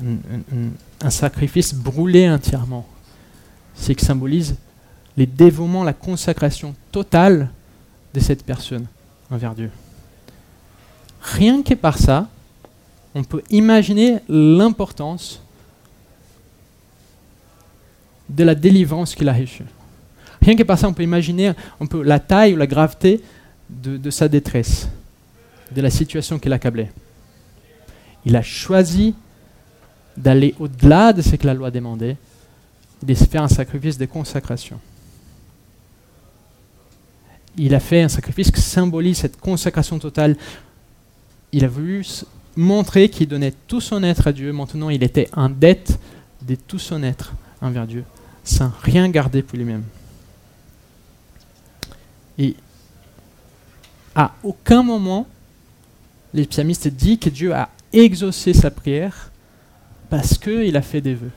[0.03, 2.87] un, sacrifice brûlé entièrement.
[3.75, 4.57] C'est qui symbolise
[5.17, 7.51] les dévouements, la consacration totale
[8.15, 8.87] de cette personne
[9.31, 9.71] envers Dieu.
[11.21, 12.29] Rien que par ça,
[13.15, 15.43] on peut imaginer l'importance
[18.31, 19.65] de la délivrance qu'il a reçue.
[20.43, 21.53] Rien que par ça, on peut imaginer
[22.05, 23.21] la taille ou la gravité
[23.69, 24.89] de, sa détresse,
[25.71, 26.91] de la situation qui l'accablait.
[28.25, 29.15] Il a choisi
[30.17, 32.17] d'aller au-delà de ce que la loi demandait,
[33.03, 34.79] de faire un sacrifice de consacration.
[37.57, 40.37] Il a fait un sacrifice qui symbolise cette consacration totale.
[41.53, 42.05] Il a voulu
[42.57, 44.53] montrer qu'il donnait tout son être à Dieu.
[44.53, 45.99] Maintenant, il était en dette
[46.43, 48.05] de tout son être envers Dieu,
[48.51, 49.85] sans rien garder pour lui-même.
[52.39, 52.57] Et
[54.15, 55.27] à aucun moment,
[56.35, 59.31] les psalmistes disent que Dieu a exaucer sa prière
[60.09, 61.31] parce qu'il a fait des vœux.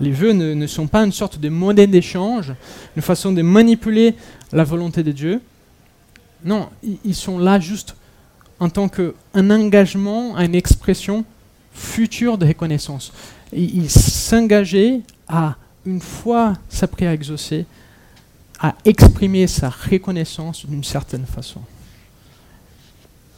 [0.00, 2.52] Les vœux ne, sont pas une sorte de monnaie d'échange,
[2.96, 4.14] une façon de manipuler
[4.52, 5.40] la volonté de Dieu.
[6.44, 6.68] Non,
[7.04, 7.94] ils sont là juste
[8.58, 11.24] en tant qu'un engagement, une expression
[11.72, 13.12] future de reconnaissance.
[13.52, 17.66] Il s'engageait à, une fois sa prière exaucée,
[18.58, 21.60] a exprimé sa reconnaissance d'une certaine façon.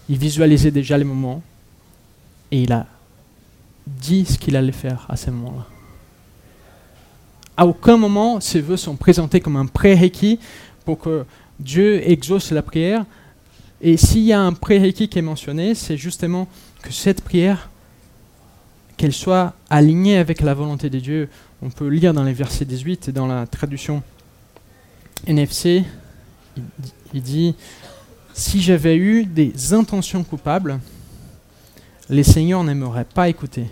[0.09, 1.43] Il visualisait déjà les moments
[2.51, 2.87] et il a
[3.87, 5.67] dit ce qu'il allait faire à ces moments-là.
[7.57, 10.39] À aucun moment, ces vœux sont présentés comme un prérequis
[10.85, 11.25] pour que
[11.59, 13.05] Dieu exauce la prière.
[13.81, 16.49] Et s'il y a un prérequis qui est mentionné, c'est justement
[16.83, 17.71] que cette prière,
[18.97, 21.29] qu'elle soit alignée avec la volonté de Dieu.
[21.63, 24.03] On peut lire dans les versets 18 et dans la traduction
[25.27, 25.85] NFC,
[27.13, 27.55] il dit,
[28.33, 30.79] si j'avais eu des intentions coupables,
[32.09, 33.67] les seigneurs ne m'auraient pas écouté.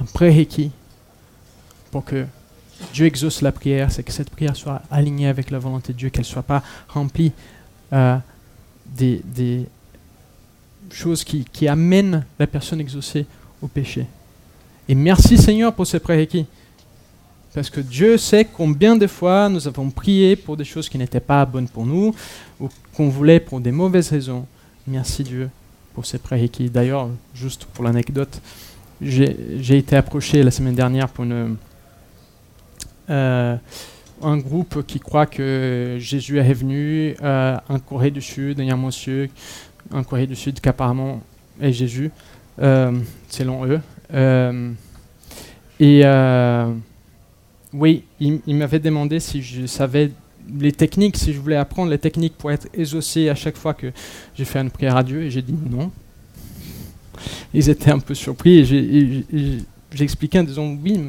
[0.00, 0.70] Un prérequis
[1.90, 2.26] pour que
[2.92, 6.10] Dieu exauce la prière, c'est que cette prière soit alignée avec la volonté de Dieu,
[6.10, 7.32] qu'elle ne soit pas remplie
[7.92, 8.16] euh,
[8.86, 9.66] des, des,
[10.92, 13.26] choses qui, amènent la personne exaucée
[13.62, 14.06] au péché.
[14.88, 16.46] Et merci Seigneur pour ce prérequis.
[17.54, 21.18] Parce que Dieu sait combien de fois nous avons prié pour des choses qui n'étaient
[21.20, 22.14] pas bonnes pour nous,
[22.60, 24.46] ou qu'on voulait pour des mauvaises raisons.
[24.86, 25.50] Merci Dieu
[25.94, 26.70] pour ces prérequis.
[26.70, 28.40] D'ailleurs, juste pour l'anecdote,
[29.00, 31.24] j'ai été approché la semaine dernière pour
[33.10, 33.56] euh,
[34.22, 39.30] un groupe qui croit que Jésus est venu euh, en Corée du Sud, un monsieur
[39.92, 41.22] en Corée du Sud qui apparemment
[41.60, 42.10] est Jésus,
[42.60, 42.92] euh,
[43.28, 43.80] selon eux.
[45.80, 46.02] et
[47.74, 50.10] oui, il, il m'avait demandé si je savais
[50.58, 53.92] les techniques, si je voulais apprendre les techniques pour être exaucé à chaque fois que
[54.34, 55.90] j'ai fait une prière à Dieu, et j'ai dit non.
[57.52, 59.64] Ils étaient un peu surpris, et
[60.00, 61.00] expliqué en disant oui,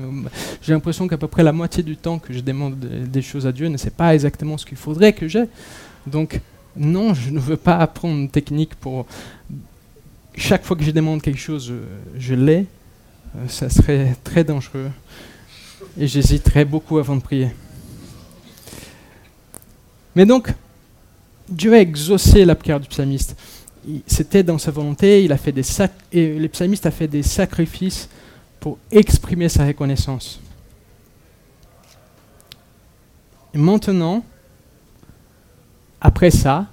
[0.62, 3.52] j'ai l'impression qu'à peu près la moitié du temps que je demande des choses à
[3.52, 5.46] Dieu ne sait pas exactement ce qu'il faudrait que j'ai.
[6.08, 6.40] Donc
[6.80, 9.06] non, je ne veux pas apprendre une technique pour
[10.36, 11.72] chaque fois que je demande quelque chose,
[12.18, 12.66] je, l'ai.
[13.36, 14.90] Euh, ça serait très dangereux
[16.00, 17.50] et j'hésiterais beaucoup avant de prier.
[20.16, 20.52] Mais donc,
[21.50, 23.36] Dieu a exaucé la prière du psalmiste.
[24.08, 25.64] C'était dans sa volonté, il a fait des
[26.12, 28.10] et le psalmiste a fait des sacrifices
[28.60, 30.40] pour exprimer sa reconnaissance.
[33.54, 34.24] Et maintenant,
[36.02, 36.68] après ça,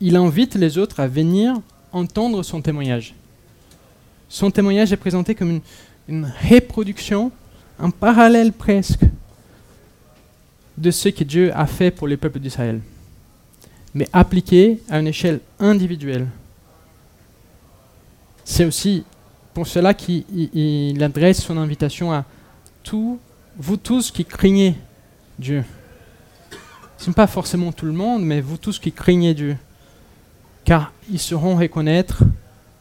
[0.00, 1.54] il invite les autres à venir
[1.92, 3.14] entendre son témoignage.
[4.28, 5.60] Son témoignage est présenté comme
[6.08, 7.32] une, reproduction,
[7.78, 9.04] un parallèle presque
[10.76, 12.80] de ce que Dieu a fait pour les peuples d'Israël,
[13.94, 16.26] mais appliqué à une échelle individuelle.
[18.44, 19.04] C'est aussi
[19.54, 22.24] pour cela qu'il adresse son invitation à
[22.82, 23.18] tous,
[23.56, 24.76] vous tous qui craignez
[25.38, 25.64] Dieu.
[26.98, 29.56] Ce n'est pas forcément tout le monde, mais vous tous qui craignez Dieu.
[30.64, 32.22] Car ils sauront reconnaître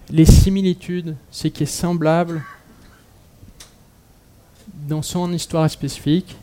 [0.09, 2.43] les similitudes, ce qui est semblable
[4.87, 6.35] dans son histoire spécifique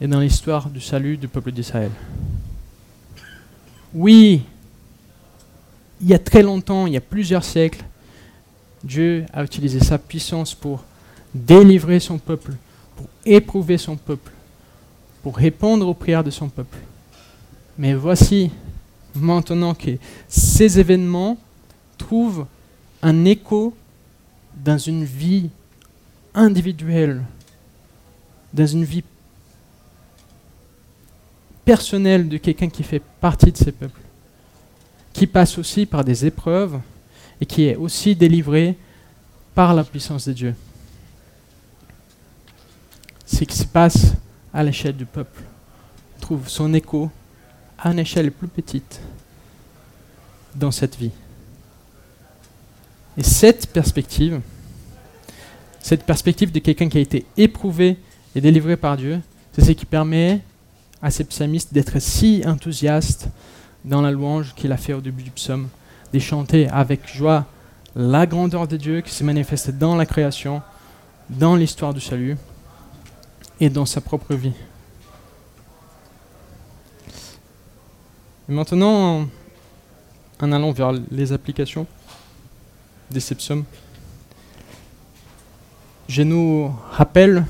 [0.00, 1.90] et dans l'histoire du salut du peuple d'Israël.
[3.94, 4.42] Oui,
[6.00, 7.82] il y a très longtemps, il y a plusieurs siècles,
[8.84, 10.84] Dieu a utilisé sa puissance pour
[11.34, 12.52] délivrer son peuple,
[12.94, 14.30] pour éprouver son peuple,
[15.26, 16.78] pour répondre aux prières de son peuple.
[17.76, 18.52] Mais voici
[19.12, 21.36] maintenant que ces événements
[21.98, 22.46] trouvent
[23.02, 23.76] un écho
[24.54, 25.50] dans une vie
[26.32, 27.24] individuelle,
[28.54, 29.02] dans une vie
[31.64, 34.00] personnelle de quelqu'un qui fait partie de ces peuples,
[35.12, 36.78] qui passe aussi par des épreuves,
[37.40, 38.78] et qui est aussi délivré
[39.56, 40.54] par la puissance de Dieu.
[43.26, 44.12] Ce qui se passe
[44.56, 45.42] à l'échelle du peuple
[46.18, 47.10] trouve son écho
[47.78, 49.00] à une échelle plus petite
[50.54, 51.10] dans cette vie.
[53.18, 54.40] Et cette perspective,
[55.78, 57.98] cette perspective de quelqu'un qui a été éprouvé
[58.34, 59.20] et délivré par Dieu,
[59.52, 60.40] c'est ce qui permet
[61.02, 63.28] à ces psalmistes d'être si enthousiastes
[63.84, 65.68] dans la louange qu'il a fait au début du psaume
[66.14, 67.44] de chanter avec joie
[67.94, 70.62] la grandeur de Dieu qui se manifeste dans la création,
[71.28, 72.38] dans l'histoire du salut
[73.60, 74.52] et dans sa propre vie.
[78.48, 79.26] maintenant,
[80.40, 81.86] en allant vers les applications
[83.10, 83.64] des psaumes,
[86.08, 87.44] je nous rappelle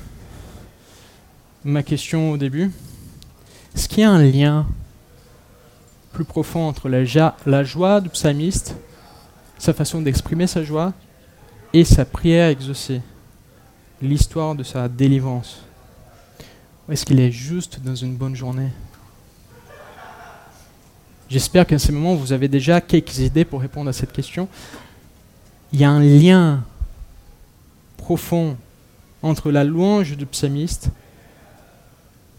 [1.64, 2.70] ma question au début.
[3.74, 4.66] Est-ce qu'il y a un lien
[6.12, 8.74] plus profond entre la, la joie du psalmiste,
[9.58, 10.94] sa façon d'exprimer sa joie,
[11.74, 13.02] et sa prière exaucée,
[14.00, 15.65] l'histoire de sa délivrance?
[16.88, 18.70] Ou est-ce qu'il est juste dans une bonne journée?
[21.28, 24.48] J'espère qu'à ce moment, vous avez déjà quelques idées pour répondre à cette question.
[25.72, 26.62] Il y a un lien
[27.96, 28.56] profond
[29.22, 30.90] entre la louange du psalmiste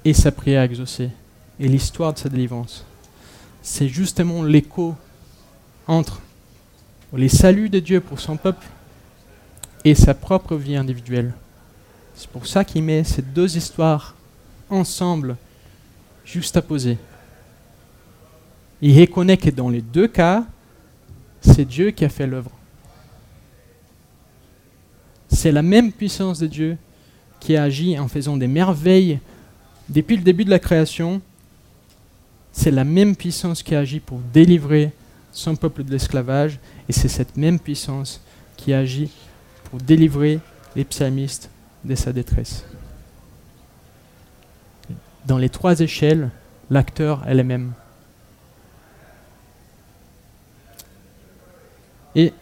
[0.05, 1.10] et sa prière exaucée
[1.60, 2.86] et l'histoire de sa délivrance.
[3.62, 4.95] C'est justement l'écho
[5.88, 6.21] entre
[7.13, 8.65] les saluts de Dieu pour son peuple
[9.83, 11.33] et sa propre vie individuelle.
[12.15, 14.15] C'est pour ça qu'il met ces deux histoires
[14.69, 15.38] ensemble,
[16.67, 16.97] poser.
[18.82, 20.45] Il reconnaît que dans les deux cas,
[21.41, 22.51] c'est Dieu qui a fait l'œuvre.
[25.30, 26.77] C'est la même puissance de Dieu
[27.39, 29.19] qui a agi en faisant des merveilles
[29.89, 31.21] depuis le début de la création.
[32.51, 34.91] C'est la même puissance qui a agi pour délivrer
[35.32, 38.21] son peuple de l'esclavage et c'est cette même puissance
[38.56, 39.12] qui agit
[39.65, 40.39] pour délivrer
[40.75, 41.49] les psalmistes
[41.84, 42.65] de sa détresse.
[45.28, 46.30] Dans les trois échelles,
[46.70, 47.74] l'acteur est le même.
[52.16, 52.34] Et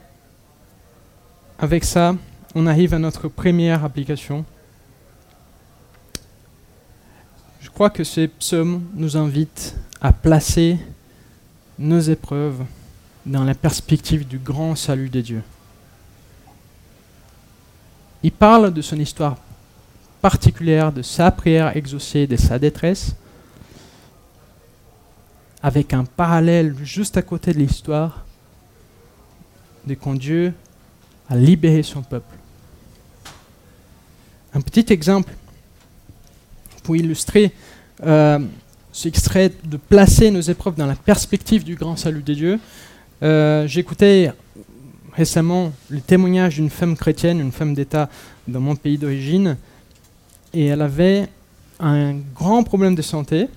[1.57, 2.15] avec ça,
[2.53, 4.45] on arrive à notre première application.
[7.59, 10.77] Je crois que ce psaume nous invite à placer
[11.79, 12.63] nos épreuves
[13.25, 15.41] dans la perspective du grand salut de Dieu.
[18.21, 19.37] Il parle de son histoire
[20.25, 23.15] particulière, de sa prière exaucée, de sa détresse,
[25.61, 28.25] avec un parallèle juste à côté de l'histoire
[29.85, 30.51] de quand Dieu
[31.29, 32.35] a libéré son peuple.
[34.55, 35.31] Un petit exemple
[36.81, 37.51] pour illustrer
[38.03, 38.39] euh,
[38.91, 42.59] ce extrait de placer nos épreuves dans la perspective du grand salut de Dieu.
[43.21, 44.33] Euh, J'écoutais
[45.13, 48.09] récemment le témoignage d'une femme chrétienne, une femme d'État
[48.47, 49.55] dans mon pays d'origine,
[50.55, 51.27] et elle avait
[51.79, 53.47] un grand problème de santé.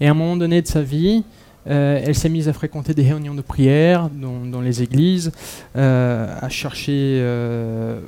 [0.00, 1.22] Et à un moment donné de sa vie,
[1.66, 5.32] euh, elle s'est mise à fréquenter des réunions de prière dans, les églises,
[5.76, 8.00] euh, à chercher euh,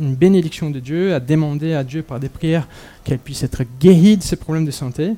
[0.00, 2.68] une bénédiction de Dieu, à demander à Dieu par des prières
[3.04, 5.14] qu'elle puisse être guérie de ses problèmes de santé.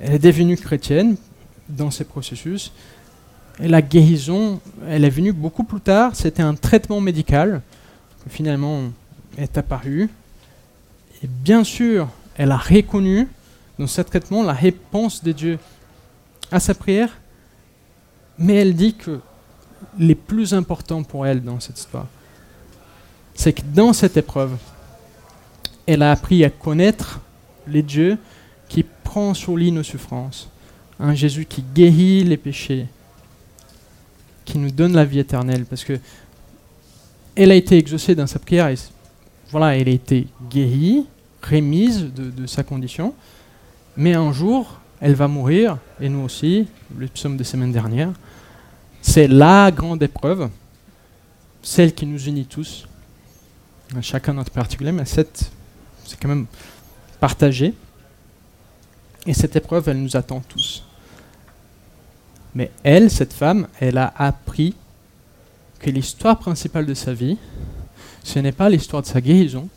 [0.00, 1.16] Elle est devenue chrétienne
[1.68, 2.72] dans ces processus.
[3.62, 6.16] Et la guérison, elle est venue beaucoup plus tard.
[6.16, 7.62] C'était un traitement médical
[8.22, 8.84] qui finalement
[9.38, 10.10] est apparu.
[11.22, 13.28] Et bien sûr, elle a reconnu
[13.78, 15.58] dans ce traitement la réponse de Dieu
[16.50, 17.10] à sa prière.
[18.38, 19.20] Mais elle dit que
[19.98, 22.06] les plus important pour elle dans cette histoire,
[23.34, 24.56] c'est que dans cette épreuve,
[25.86, 27.20] elle a appris à connaître
[27.66, 28.18] les dieux
[28.68, 30.48] qui prend sur lui nos souffrances.
[30.98, 32.86] Un Jésus qui guérit les péchés,
[34.44, 35.66] qui nous donne la vie éternelle.
[35.66, 35.98] Parce que
[37.34, 38.76] elle a été exaucée dans sa prière et
[39.50, 41.06] voilà, elle a été guérie,
[41.42, 43.14] remise de, sa condition.
[43.96, 48.12] Mais un jour, elle va mourir, et nous aussi, le psaume de semaine dernière.
[49.00, 50.48] C'est la grande épreuve,
[51.62, 52.86] celle qui nous unit tous,
[54.00, 55.44] chacun notre particulier, mais c'est
[56.20, 56.46] quand même
[57.20, 57.74] partagé.
[59.26, 60.84] Et cette épreuve, elle nous attend tous.
[62.54, 64.74] Mais elle, cette femme, elle a appris
[65.78, 67.38] que l'histoire principale de sa vie,
[68.22, 69.68] ce n'est pas l'histoire de sa guérison,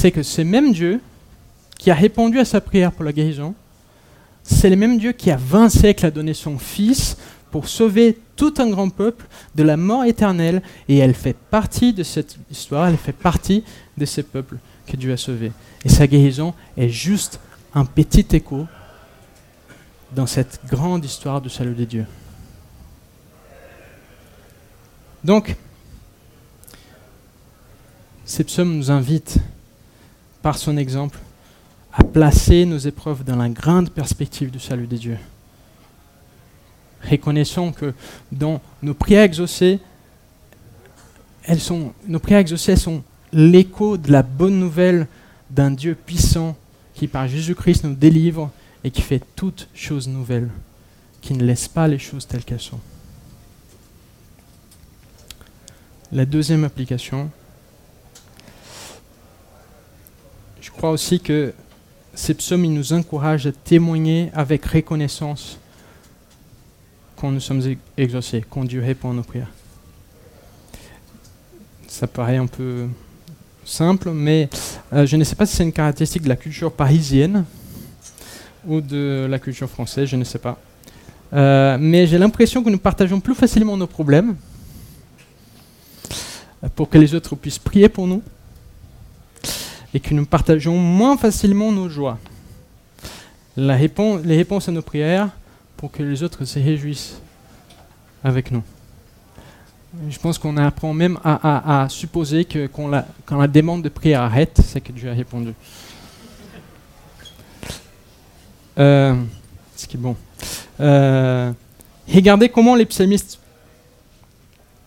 [0.00, 0.98] c'est que ce même Dieu
[1.76, 3.54] qui a répondu à sa prière pour la guérison,
[4.42, 7.18] c'est le même Dieu qui a 20 siècles a donné son Fils
[7.50, 12.02] pour sauver tout un grand peuple de la mort éternelle, et elle fait partie de
[12.02, 13.62] cette histoire, elle fait partie
[13.98, 15.52] de ce peuple que Dieu a sauvé.
[15.84, 17.38] Et sa guérison est juste
[17.74, 18.66] un petit écho
[20.12, 22.06] dans cette grande histoire du salut de Dieu.
[25.22, 25.56] Donc,
[28.24, 29.38] ces psaumes nous invitent,
[30.42, 31.18] par son exemple,
[31.92, 35.18] à placer nos épreuves dans la grande perspective du salut de Dieu.
[37.10, 37.94] Reconnaissons que
[38.30, 39.80] dans nos prières exaucées,
[41.44, 45.06] elles sont, nos prières exaucées sont l'écho de la bonne nouvelle
[45.50, 46.56] d'un Dieu puissant
[46.94, 48.50] qui par Jésus-Christ nous délivre
[48.84, 50.50] et qui fait toutes choses nouvelles,
[51.20, 52.80] qui ne laisse pas les choses telles qu'elles sont.
[56.12, 57.30] La deuxième application,
[60.60, 61.52] je crois aussi que
[62.14, 65.58] ces psaumes nous encouragent à témoigner avec reconnaissance
[67.16, 67.62] quand nous sommes
[67.96, 69.50] exaucés, quand Dieu répond à nos prières.
[71.88, 72.86] Ça paraît un peu
[73.64, 74.48] simple, mais
[74.92, 77.44] euh, je ne sais pas si c'est une caractéristique de la culture parisienne
[78.66, 80.58] ou de la culture française, je ne sais pas.
[81.32, 84.34] Euh, mais j'ai l'impression que nous partageons plus facilement nos problèmes
[86.74, 88.22] pour que les autres puissent prier pour nous
[89.94, 92.18] et que nous partageons moins facilement nos joies.
[93.56, 95.30] La réponse, les réponses à nos prières
[95.76, 97.20] pour que les autres se réjouissent
[98.22, 98.62] avec nous.
[100.08, 104.80] Je pense qu'on apprend même à, supposer que quand la, demande de prière arrête, c'est
[104.80, 105.52] que Dieu a répondu.
[108.78, 109.20] Euh,
[109.76, 110.14] ce qui est bon.
[110.78, 111.52] Euh,
[112.08, 113.40] regardez comment les psalmistes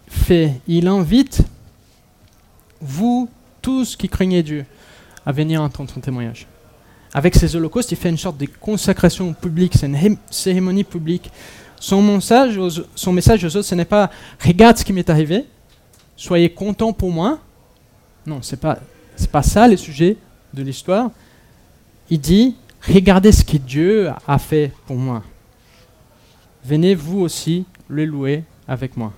[0.08, 0.54] fait.
[0.68, 1.43] Il invite
[2.80, 3.30] vous
[3.62, 4.66] tous qui craignez Dieu
[5.26, 6.47] à venir entendre son témoignage.
[7.13, 11.32] Avec ses holocaustes, il fait une sorte de consacration publique, c'est une cérémonie publique.
[11.80, 14.09] Son message, aux, autres, ce n'est pas
[14.43, 15.45] regarde ce qui m'est arrivé,
[16.15, 17.39] soyez contents pour moi.
[18.26, 18.80] Non, c'est pas
[19.15, 20.17] c'est pas ça le sujet
[20.53, 21.11] de l'histoire.
[22.09, 25.24] Il dit regardez ce que Dieu a fait pour moi.
[26.65, 29.13] Venez vous aussi le louer avec moi.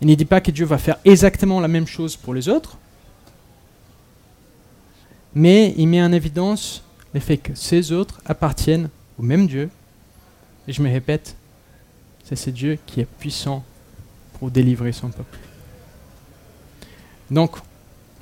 [0.00, 2.76] Il ne dit pas que Dieu va faire exactement la même chose pour les autres,
[5.34, 6.82] mais il met en évidence
[7.12, 9.68] le fait que ces autres appartiennent au même Dieu.
[10.66, 11.36] Et je me répète,
[12.24, 13.64] c'est ce Dieu qui est puissant
[14.38, 15.38] pour délivrer son peuple.
[17.30, 17.56] Donc,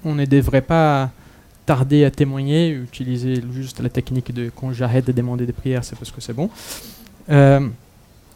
[0.04, 1.10] on ne devrait pas
[1.66, 5.96] tarder à témoigner, utiliser juste la technique de quand j'arrête de demander des prières, c'est
[5.96, 6.50] parce que c'est bon.
[7.30, 7.68] Euh,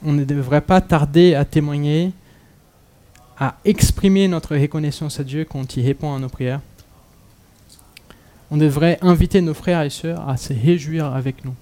[0.05, 2.13] on ne devrait pas tarder à témoigner,
[3.39, 6.61] à exprimer notre reconnaissance à Dieu quand il répond à nos prières
[8.51, 11.55] on devrait inviter nos frères et sœurs à se réjouir avec nous.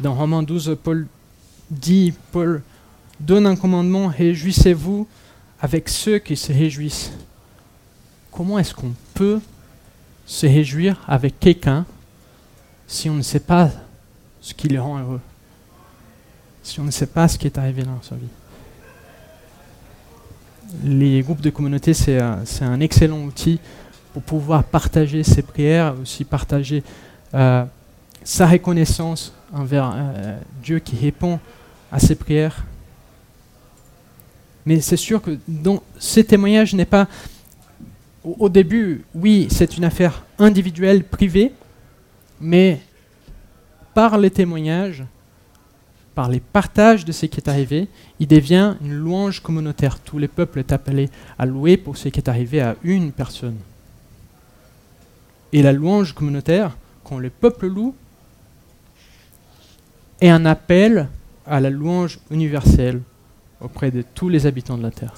[0.00, 1.06] Dans Romains 12, Paul
[1.70, 2.62] dit, Paul
[3.20, 5.06] donne un commandement, réjouissez-vous
[5.60, 7.12] avec ceux qui se réjouissent.
[8.30, 9.40] Comment est-ce qu'on peut
[10.26, 11.84] se réjouir avec quelqu'un
[12.86, 13.70] si on ne sait pas
[14.40, 15.20] ce qui le rend heureux?
[16.62, 18.22] Si on ne sait pas ce qui est arrivé dans sa vie?
[20.84, 23.60] Les groupes de communauté, c'est un excellent outil
[24.12, 26.82] pour pouvoir partager ses prières, aussi partager
[27.34, 27.64] euh,
[28.24, 31.38] sa reconnaissance envers euh, Dieu qui répond
[31.90, 32.64] à ses prières.
[34.64, 37.08] Mais c'est sûr que dans ces témoignages n'est pas
[38.24, 41.52] au, début, oui, c'est une affaire individuelle, privée,
[42.40, 42.80] mais
[43.94, 45.02] par les témoignages,
[46.14, 47.88] par les partages de ce qui est arrivé,
[48.20, 49.98] il devient une louange communautaire.
[49.98, 53.56] Tous les peuples sont appelés à louer pour ce qui est arrivé à une personne.
[55.52, 57.94] Et la louange communautaire, quand le peuple loue,
[60.20, 61.08] est un appel
[61.46, 63.02] à la louange universelle
[63.60, 65.14] auprès de tous les habitants de la terre.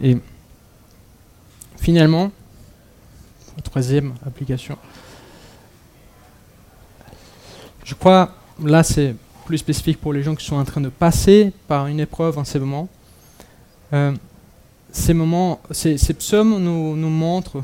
[0.00, 0.16] Et
[1.76, 2.30] finalement,
[3.64, 4.78] troisième application,
[7.84, 8.32] je crois,
[8.62, 12.00] là c'est plus spécifique pour les gens qui sont en train de passer par une
[12.00, 12.88] épreuve en ce moment.
[13.92, 14.12] Euh,
[14.90, 17.62] ces moments, ces, psaumes nous, montrent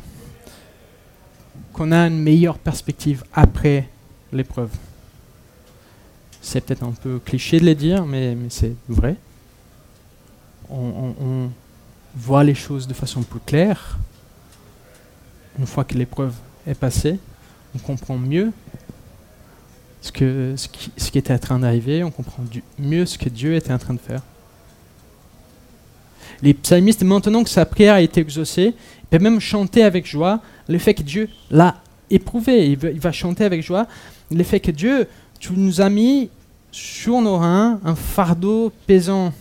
[1.72, 3.89] qu'on a une meilleure perspective après
[4.33, 4.70] l'épreuve.
[6.41, 9.16] C'est peut-être un peu cliché de le dire, mais, c'est vrai.
[10.70, 11.51] On,
[12.16, 13.99] voit les choses de façon plus claire.
[15.59, 17.18] Une fois que l'épreuve est passée,
[17.75, 18.53] on comprend mieux
[20.01, 22.45] ce, que, ce qui était en train d'arriver, on comprend
[22.79, 24.22] mieux ce que Dieu était en train de faire
[26.43, 28.74] les psalmistes, maintenant que sa prière a été exaucée,
[29.11, 31.76] peuvent même chanter avec joie le fait que Dieu l'a
[32.11, 32.70] éprouvé.
[32.70, 33.87] Il, va chanter avec joie
[34.30, 35.09] le fait que Dieu,
[35.39, 36.30] tu nous as mis
[36.72, 39.32] sur nos reins un fardeau pesant.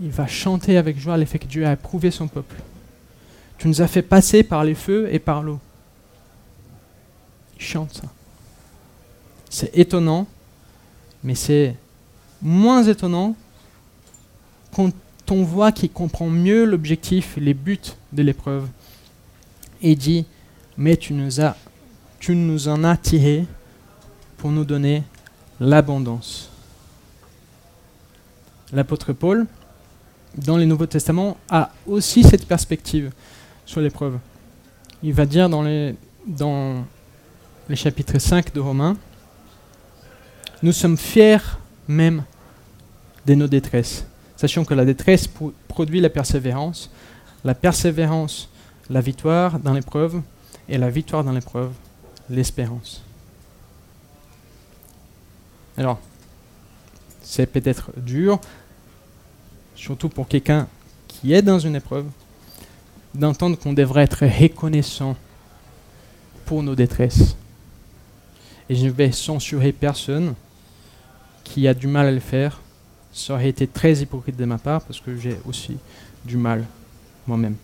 [0.00, 2.56] Il va chanter avec joie le fait que Dieu a éprouvé son peuple.
[3.58, 5.60] Tu nous as fait passer par les feux et par l'eau.
[7.56, 8.08] Il chante ça.
[9.48, 10.26] C'est étonnant,
[11.22, 11.76] mais c'est
[12.42, 13.36] moins étonnant
[14.74, 14.90] quand
[15.30, 17.78] on voit qu'il comprend mieux l'objectif, les buts
[18.12, 18.68] de l'épreuve.
[19.82, 20.26] Et dit,
[20.76, 21.56] mais tu nous, as,
[22.18, 23.46] tu nous en as tiré
[24.36, 25.02] pour nous donner
[25.60, 26.50] l'abondance.
[28.72, 29.46] L'apôtre Paul,
[30.36, 33.12] dans le Nouveau Testament, a aussi cette perspective
[33.64, 34.18] sur l'épreuve.
[35.02, 35.94] Il va dire dans les,
[36.26, 36.84] dans
[37.68, 38.96] les chapitres 5 de Romains,
[40.62, 41.38] nous sommes fiers
[41.86, 42.24] même
[43.26, 44.06] de nos détresses
[44.36, 45.28] Sachant que la détresse
[45.68, 46.90] produit la persévérance,
[47.44, 48.48] la persévérance,
[48.90, 50.20] la victoire dans l'épreuve,
[50.68, 51.72] et la victoire dans l'épreuve,
[52.30, 53.02] l'espérance.
[55.76, 55.98] Alors,
[57.22, 58.40] c'est peut-être dur,
[59.74, 60.68] surtout pour quelqu'un
[61.08, 62.06] qui est dans une épreuve,
[63.14, 65.16] d'entendre qu'on devrait être reconnaissant
[66.46, 67.36] pour nos détresses.
[68.68, 70.34] Et je ne vais censurer personne
[71.44, 72.60] qui a du mal à le faire,
[73.14, 75.78] ça aurait été très hypocrite de ma part parce que j'ai aussi
[76.24, 76.64] du mal
[77.26, 77.56] moi-même.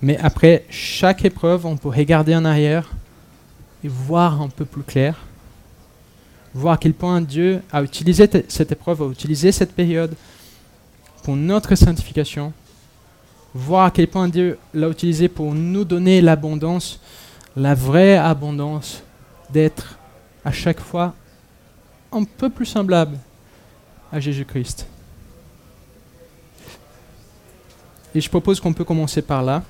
[0.00, 2.90] Mais après chaque épreuve, on peut regarder en arrière
[3.84, 5.16] et voir un peu plus clair
[6.54, 10.14] voir à quel point Dieu a utilisé cette épreuve, a utilisé cette période
[11.22, 12.52] pour notre sanctification,
[13.54, 17.00] voir à quel point Dieu l'a utilisé pour nous donner l'abondance,
[17.56, 19.02] la vraie abondance
[19.50, 19.98] d'être
[20.44, 21.14] à chaque fois
[22.12, 23.18] un peu plus semblable
[24.12, 24.86] à Jésus-Christ.
[28.14, 29.62] Et je propose qu'on peut commencer par là.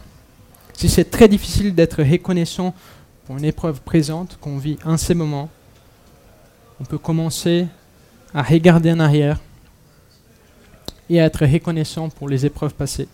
[0.75, 2.75] Si c'est très difficile d'être reconnaissant
[3.27, 5.49] pour une épreuve présente qu'on vit en ces moments,
[6.81, 7.67] on peut commencer
[8.33, 9.41] à regarder en arrière
[11.11, 13.09] et à être reconnaissant pour les épreuves passées,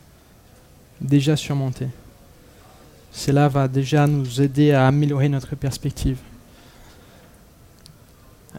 [1.00, 1.88] déjà surmontées.
[3.12, 6.18] Cela va déjà nous aider à améliorer notre perspective,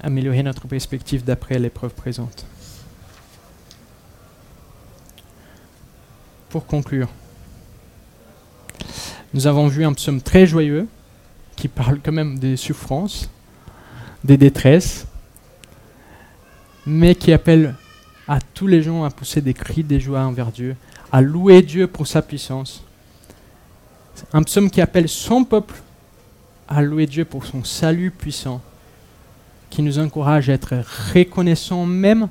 [0.02, 2.46] améliorer notre perspective d'après l'épreuve présente.
[6.50, 7.10] Pour conclure,
[9.34, 10.88] nous avons vu un psaume très joyeux
[11.56, 13.30] qui parle quand même des souffrances,
[14.24, 15.06] des détresses,
[16.86, 17.76] mais qui appelle
[18.28, 20.76] à tous les gens à pousser des cris de joie envers Dieu,
[21.12, 22.84] à louer Dieu pour sa puissance.
[24.32, 25.76] Un psaume qui appelle son peuple
[26.68, 28.62] à louer Dieu pour son salut puissant,
[29.76, 30.74] qui nous encourage à être
[31.14, 32.30] reconnaissants même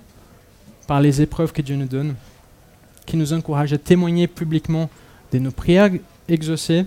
[0.86, 2.14] par les épreuves que Dieu nous donne,
[3.04, 4.88] qui nous encourage à témoigner publiquement
[5.30, 5.90] de nos prières
[6.26, 6.86] exaucées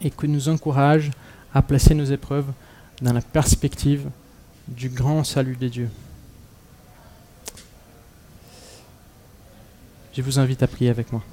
[0.00, 1.10] et qui nous encourage
[1.52, 2.46] à placer nos épreuves
[3.02, 4.08] dans la perspective
[4.68, 5.88] du grand salut de Dieu.
[10.14, 11.24] Je vous invite à prier avec moi.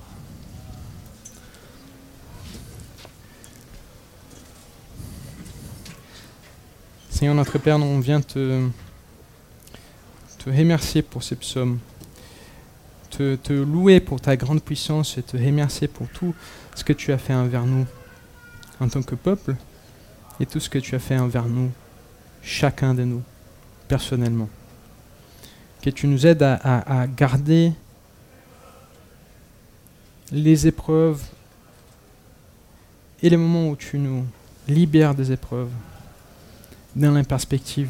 [7.24, 8.67] Seigneur notre Père, on vient te,
[10.39, 11.80] te remercier pour ces psaumes,
[13.11, 16.36] te, te louer pour ta grande puissance et te remercier pour tout
[16.76, 17.86] ce que tu as fait envers nous
[18.82, 19.55] en tant que peuple
[20.41, 21.71] et tout ce que tu as fait envers nous,
[22.41, 23.21] chacun de nous,
[23.88, 24.49] personnellement.
[25.82, 27.71] Que tu nous aides à, garder
[30.30, 31.24] les épreuves
[33.21, 34.26] et les moments où tu nous
[34.67, 35.71] libères des épreuves
[36.95, 37.89] dans la perspective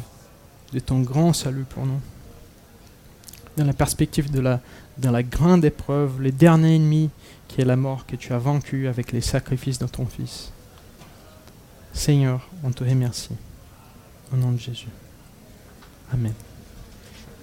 [0.72, 2.00] de ton grand salut pour nous,
[3.56, 4.60] dans la perspective de la,
[4.98, 7.10] dans la grande épreuve, le dernier ennemi
[7.46, 10.50] qui est la mort que tu as vaincu avec les sacrifices de ton Fils.
[11.92, 13.36] Seigneur, on te remercie.
[14.32, 14.88] Au nom de Jésus.
[16.12, 16.34] Amen.